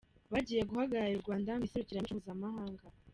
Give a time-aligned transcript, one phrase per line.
[0.31, 2.83] Bagiye guhagararira u Rwanda mu iserukiramuco mpuzamahanga.